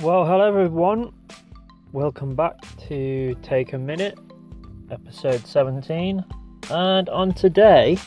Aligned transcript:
Well, 0.00 0.24
hello 0.24 0.46
everyone. 0.46 1.12
Welcome 1.90 2.36
back 2.36 2.54
to 2.86 3.34
Take 3.42 3.72
a 3.72 3.78
Minute, 3.78 4.16
episode 4.92 5.44
17. 5.44 6.24
And 6.70 7.08
on 7.08 7.32
today, 7.32 7.98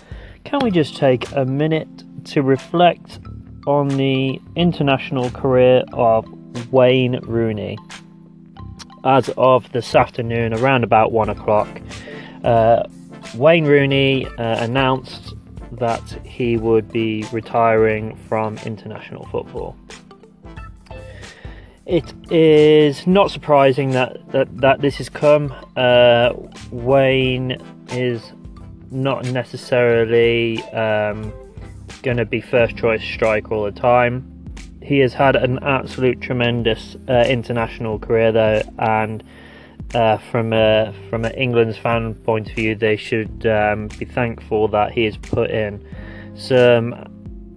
can 0.46 0.62
we 0.64 0.72
just 0.72 0.96
take 0.96 1.30
a 1.36 1.44
minute 1.44 1.90
to 2.28 2.44
reflect 2.44 3.20
on 3.68 3.90
the 3.90 4.40
international 4.56 5.32
career 5.32 5.84
of 5.92 6.26
Wayne 6.72 7.20
Rooney? 7.24 7.78
As 9.04 9.30
of 9.36 9.70
this 9.74 9.94
afternoon, 9.94 10.54
around 10.54 10.86
about 10.86 11.12
one 11.12 11.28
o'clock, 11.28 11.82
uh, 12.46 12.84
Wayne 13.36 13.66
Rooney 13.66 14.28
uh, 14.28 14.64
announced 14.64 15.34
that 15.74 16.10
he 16.26 16.56
would 16.56 16.90
be 16.90 17.26
retiring 17.34 18.16
from 18.16 18.58
international 18.60 19.26
football. 19.26 19.76
It 21.86 22.14
is 22.32 23.08
not 23.08 23.32
surprising 23.32 23.92
that, 23.92 24.32
that, 24.32 24.56
that 24.58 24.82
this 24.82 24.98
has 24.98 25.10
come. 25.10 25.54
Uh, 25.76 26.34
Wayne 26.70 27.62
is 27.90 28.34
not 28.92 29.26
necessarily 29.26 30.62
um, 30.74 31.34
going 32.04 32.18
to 32.18 32.26
be 32.26 32.40
first 32.40 32.78
choice 32.78 33.04
striker 33.04 33.54
all 33.54 33.64
the 33.64 33.72
time. 33.72 34.28
He 34.82 35.00
has 35.00 35.14
had 35.14 35.36
an 35.36 35.60
absolute 35.64 36.22
tremendous 36.22 36.98
uh, 37.08 37.26
international 37.28 38.00
career 38.00 38.32
though, 38.32 38.62
and 38.80 39.24
uh, 39.94 40.18
from 40.18 40.54
a 40.54 40.94
from 41.10 41.26
an 41.26 41.34
England's 41.34 41.78
fan 41.78 42.16
point 42.16 42.50
of 42.50 42.56
view, 42.56 42.76
they 42.76 42.98
should 42.98 43.46
um, 43.46 43.88
be 44.00 44.06
thankful 44.06 44.68
that 44.70 44.92
he 44.92 45.06
has 45.06 45.18
put 45.18 45.52
in 45.52 45.86
some 46.36 46.96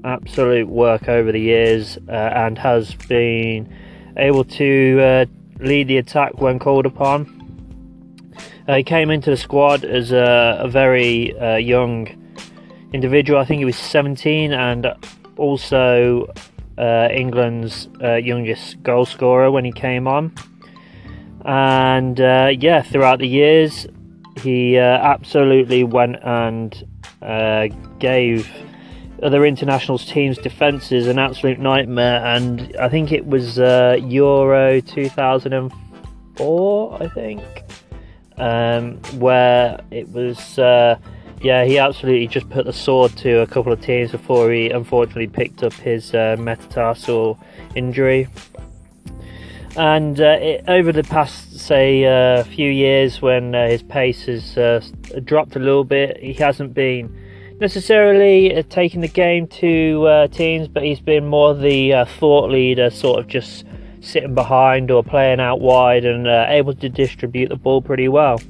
absolute 0.04 0.68
work 0.68 1.08
over 1.08 1.32
the 1.32 1.40
years 1.40 1.96
uh, 2.08 2.12
and 2.12 2.58
has 2.58 2.94
been 3.08 3.72
able 4.16 4.44
to 4.44 5.00
uh, 5.00 5.26
lead 5.58 5.88
the 5.88 5.98
attack 5.98 6.40
when 6.40 6.58
called 6.58 6.86
upon. 6.86 7.40
Uh, 8.66 8.76
he 8.76 8.82
came 8.82 9.10
into 9.10 9.30
the 9.30 9.36
squad 9.36 9.84
as 9.84 10.12
a, 10.12 10.58
a 10.60 10.68
very 10.68 11.38
uh, 11.38 11.56
young 11.56 12.08
individual. 12.92 13.38
I 13.38 13.44
think 13.44 13.58
he 13.58 13.64
was 13.64 13.76
17 13.76 14.52
and 14.52 14.86
also 15.36 16.26
uh, 16.78 17.08
England's 17.10 17.88
uh, 18.02 18.14
youngest 18.14 18.82
goal 18.82 19.04
scorer 19.04 19.50
when 19.50 19.64
he 19.64 19.72
came 19.72 20.08
on. 20.08 20.34
And 21.44 22.18
uh, 22.20 22.52
yeah, 22.58 22.82
throughout 22.82 23.18
the 23.18 23.28
years, 23.28 23.86
he 24.40 24.78
absolutely 24.78 25.84
went 25.84 26.16
and 26.22 26.74
gave 27.98 28.48
other 29.22 29.46
internationals 29.46 30.06
teams' 30.06 30.38
defences 30.38 31.06
an 31.06 31.18
absolute 31.18 31.58
nightmare. 31.58 32.24
And 32.24 32.74
I 32.78 32.88
think 32.88 33.12
it 33.12 33.26
was 33.26 33.58
uh, 33.58 33.98
Euro 34.00 34.80
2004, 34.80 37.02
I 37.02 37.08
think, 37.08 37.42
um, 38.36 38.96
where 39.18 39.80
it 39.90 40.08
was. 40.10 40.58
Uh, 40.58 40.98
yeah, 41.40 41.64
he 41.64 41.78
absolutely 41.78 42.26
just 42.26 42.48
put 42.48 42.64
the 42.64 42.72
sword 42.72 43.14
to 43.18 43.40
a 43.40 43.46
couple 43.46 43.70
of 43.70 43.82
teams 43.82 44.12
before 44.12 44.50
he 44.50 44.70
unfortunately 44.70 45.26
picked 45.26 45.62
up 45.62 45.74
his 45.74 46.14
uh, 46.14 46.36
metatarsal 46.38 47.38
injury. 47.74 48.28
And 49.76 50.20
uh, 50.20 50.38
it, 50.40 50.64
over 50.68 50.92
the 50.92 51.02
past, 51.02 51.58
say, 51.58 52.04
uh, 52.04 52.44
few 52.44 52.70
years, 52.70 53.20
when 53.20 53.54
uh, 53.54 53.68
his 53.68 53.82
pace 53.82 54.26
has 54.26 54.56
uh, 54.56 54.80
dropped 55.24 55.56
a 55.56 55.58
little 55.58 55.84
bit, 55.84 56.16
he 56.18 56.32
hasn't 56.32 56.72
been 56.72 57.14
necessarily 57.60 58.54
uh, 58.54 58.62
taking 58.68 59.00
the 59.00 59.08
game 59.08 59.46
to 59.46 60.06
uh, 60.06 60.26
teams, 60.28 60.68
but 60.68 60.82
he's 60.82 61.00
been 61.00 61.26
more 61.26 61.54
the 61.54 61.92
uh, 61.92 62.04
thought 62.04 62.50
leader, 62.50 62.90
sort 62.90 63.20
of 63.20 63.26
just 63.26 63.64
sitting 64.00 64.34
behind 64.34 64.90
or 64.90 65.02
playing 65.02 65.40
out 65.40 65.60
wide 65.60 66.04
and 66.04 66.26
uh, 66.26 66.46
able 66.48 66.74
to 66.74 66.88
distribute 66.88 67.48
the 67.48 67.56
ball 67.56 67.80
pretty 67.80 68.08
well. 68.08 68.40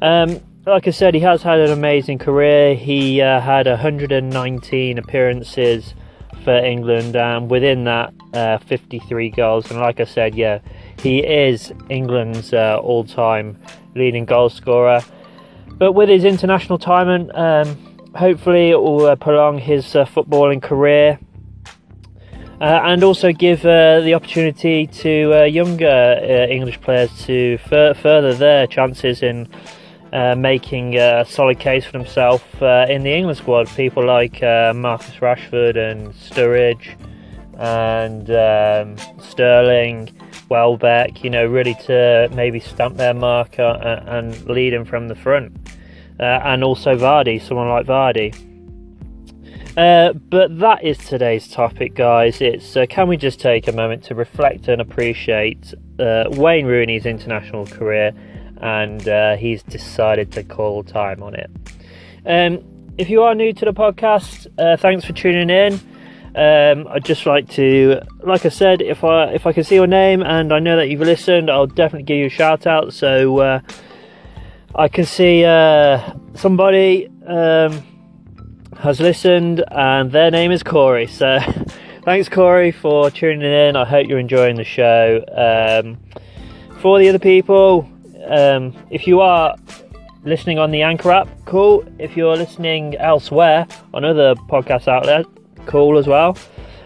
Um, 0.00 0.40
like 0.66 0.86
I 0.86 0.90
said, 0.90 1.14
he 1.14 1.20
has 1.20 1.42
had 1.42 1.58
an 1.58 1.70
amazing 1.70 2.18
career. 2.18 2.74
He 2.76 3.20
uh, 3.20 3.40
had 3.40 3.66
119 3.66 4.98
appearances 4.98 5.94
for 6.44 6.56
England, 6.56 7.16
and 7.16 7.50
within 7.50 7.84
that, 7.84 8.12
uh, 8.34 8.58
53 8.58 9.30
goals. 9.30 9.70
And 9.70 9.80
like 9.80 10.00
I 10.00 10.04
said, 10.04 10.34
yeah, 10.34 10.60
he 11.00 11.18
is 11.20 11.72
England's 11.88 12.52
all-time 12.52 13.58
leading 13.94 14.24
goal 14.24 14.50
scorer. 14.50 15.02
But 15.78 15.92
with 15.92 16.08
his 16.08 16.24
international 16.24 16.78
time, 16.78 17.30
um, 17.34 17.91
hopefully 18.14 18.70
it 18.70 18.80
will 18.80 19.06
uh, 19.06 19.16
prolong 19.16 19.58
his 19.58 19.96
uh, 19.96 20.04
footballing 20.04 20.62
career 20.62 21.18
uh, 22.60 22.80
and 22.84 23.02
also 23.02 23.32
give 23.32 23.64
uh, 23.64 24.00
the 24.00 24.14
opportunity 24.14 24.86
to 24.86 25.40
uh, 25.40 25.44
younger 25.44 25.86
uh, 25.86 26.52
English 26.52 26.80
players 26.80 27.10
to 27.24 27.58
fur- 27.58 27.94
further 27.94 28.34
their 28.34 28.66
chances 28.66 29.22
in 29.22 29.48
making 30.36 30.98
a 30.98 31.24
solid 31.24 31.58
case 31.58 31.86
for 31.86 31.92
themselves 31.92 32.44
in 32.60 33.02
the 33.02 33.10
England 33.10 33.38
squad. 33.38 33.66
People 33.68 34.04
like 34.04 34.42
Marcus 34.42 35.14
Rashford 35.16 35.76
and 35.76 36.12
Sturridge 36.12 36.98
and 37.58 38.30
um, 38.30 39.22
Sterling, 39.22 40.10
Welbeck, 40.50 41.24
you 41.24 41.30
know, 41.30 41.46
really 41.46 41.74
to 41.86 42.28
maybe 42.34 42.60
stamp 42.60 42.98
their 42.98 43.14
mark 43.14 43.54
and 43.58 44.38
lead 44.44 44.74
them 44.74 44.84
from 44.84 45.08
the 45.08 45.14
front 45.14 45.56
uh, 45.56 45.61
and 46.18 46.64
also 46.64 46.96
Vardy, 46.96 47.40
someone 47.40 47.68
like 47.68 47.86
Vardy. 47.86 48.34
Uh, 49.76 50.12
but 50.12 50.58
that 50.58 50.84
is 50.84 50.98
today's 50.98 51.48
topic, 51.48 51.94
guys. 51.94 52.42
It's 52.42 52.76
uh, 52.76 52.84
can 52.88 53.08
we 53.08 53.16
just 53.16 53.40
take 53.40 53.68
a 53.68 53.72
moment 53.72 54.04
to 54.04 54.14
reflect 54.14 54.68
and 54.68 54.82
appreciate 54.82 55.72
uh, 55.98 56.24
Wayne 56.30 56.66
Rooney's 56.66 57.06
international 57.06 57.66
career, 57.66 58.12
and 58.58 59.08
uh, 59.08 59.36
he's 59.36 59.62
decided 59.62 60.30
to 60.32 60.42
call 60.42 60.82
time 60.82 61.22
on 61.22 61.34
it. 61.34 61.50
Um, 62.26 62.62
if 62.98 63.08
you 63.08 63.22
are 63.22 63.34
new 63.34 63.54
to 63.54 63.64
the 63.64 63.72
podcast, 63.72 64.46
uh, 64.58 64.76
thanks 64.76 65.06
for 65.06 65.14
tuning 65.14 65.48
in. 65.48 65.80
Um, 66.34 66.86
I'd 66.88 67.04
just 67.04 67.24
like 67.24 67.48
to, 67.50 68.00
like 68.22 68.44
I 68.44 68.50
said, 68.50 68.82
if 68.82 69.04
I 69.04 69.32
if 69.32 69.46
I 69.46 69.52
can 69.52 69.64
see 69.64 69.76
your 69.76 69.86
name 69.86 70.22
and 70.22 70.52
I 70.52 70.58
know 70.58 70.76
that 70.76 70.88
you've 70.88 71.00
listened, 71.00 71.50
I'll 71.50 71.66
definitely 71.66 72.04
give 72.04 72.18
you 72.18 72.26
a 72.26 72.30
shout 72.30 72.66
out. 72.66 72.92
So 72.92 73.38
uh, 73.38 73.60
I 74.74 74.88
can 74.88 75.04
see 75.04 75.44
uh, 75.44 76.14
somebody 76.34 77.06
um, 77.26 77.82
has 78.78 79.00
listened, 79.00 79.62
and 79.70 80.10
their 80.10 80.30
name 80.30 80.50
is 80.50 80.62
Corey. 80.62 81.06
So, 81.06 81.38
thanks, 82.04 82.30
Corey, 82.30 82.72
for 82.72 83.10
tuning 83.10 83.42
in. 83.42 83.76
I 83.76 83.84
hope 83.84 84.08
you're 84.08 84.18
enjoying 84.18 84.56
the 84.56 84.64
show. 84.64 85.22
Um, 85.28 85.98
for 86.80 86.98
the 86.98 87.08
other 87.10 87.18
people, 87.18 87.86
um, 88.26 88.74
if 88.90 89.06
you 89.06 89.20
are 89.20 89.56
listening 90.24 90.58
on 90.58 90.70
the 90.70 90.80
Anchor 90.80 91.10
app, 91.10 91.28
cool. 91.44 91.84
If 91.98 92.16
you're 92.16 92.36
listening 92.36 92.96
elsewhere 92.96 93.66
on 93.92 94.04
other 94.04 94.34
podcast 94.34 94.88
outlets, 94.88 95.28
cool 95.66 95.98
as 95.98 96.06
well. 96.06 96.38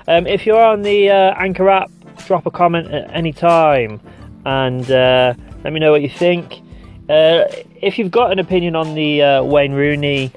Um, 0.09 0.27
if 0.27 0.45
you're 0.45 0.63
on 0.63 0.83
the 0.83 1.11
uh, 1.11 1.35
Anchor 1.37 1.69
app, 1.69 1.91
drop 2.27 2.47
a 2.47 2.51
comment 2.51 2.93
at 2.93 3.09
any 3.15 3.33
time 3.33 4.01
and 4.45 4.91
uh, 4.91 5.35
let 5.63 5.73
me 5.73 5.79
know 5.79 5.93
what 5.93 6.03
you 6.03 6.09
think. 6.09 6.66
Uh, 7.09 7.45
if 7.81 7.99
you've 7.99 8.11
got 8.11 8.33
an 8.33 8.39
opinion 8.39 8.75
on 8.75 8.95
the 8.95 9.23
uh, 9.23 9.43
Wayne 9.43 9.73
Rooney 9.73 10.33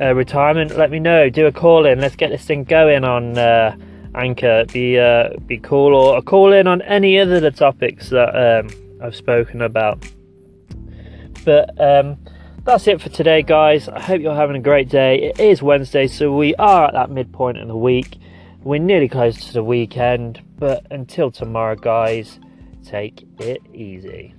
uh, 0.00 0.14
retirement, 0.14 0.76
let 0.76 0.90
me 0.90 0.98
know. 0.98 1.28
Do 1.28 1.46
a 1.46 1.52
call 1.52 1.84
in. 1.84 2.00
Let's 2.00 2.16
get 2.16 2.30
this 2.30 2.44
thing 2.44 2.64
going 2.64 3.04
on 3.04 3.36
uh, 3.36 3.76
Anchor. 4.14 4.64
Be 4.72 4.98
uh, 4.98 5.36
be 5.46 5.58
cool, 5.58 5.94
or 5.94 6.16
a 6.16 6.22
call 6.22 6.52
in 6.52 6.66
on 6.66 6.80
any 6.82 7.18
other 7.18 7.40
the 7.40 7.50
topics 7.50 8.08
that 8.08 8.34
um, 8.34 8.68
I've 9.02 9.14
spoken 9.14 9.60
about. 9.60 10.02
But 11.44 11.78
um, 11.78 12.16
that's 12.64 12.88
it 12.88 13.02
for 13.02 13.10
today, 13.10 13.42
guys. 13.42 13.88
I 13.90 14.00
hope 14.00 14.22
you're 14.22 14.34
having 14.34 14.56
a 14.56 14.60
great 14.60 14.88
day. 14.88 15.24
It 15.24 15.38
is 15.38 15.62
Wednesday, 15.62 16.06
so 16.06 16.34
we 16.34 16.54
are 16.54 16.86
at 16.86 16.94
that 16.94 17.10
midpoint 17.10 17.58
in 17.58 17.68
the 17.68 17.76
week. 17.76 18.16
We're 18.62 18.80
nearly 18.80 19.10
close 19.10 19.46
to 19.48 19.52
the 19.52 19.62
weekend, 19.62 20.42
but 20.58 20.86
until 20.90 21.30
tomorrow, 21.30 21.76
guys, 21.76 22.40
take 22.82 23.26
it 23.38 23.60
easy. 23.74 24.34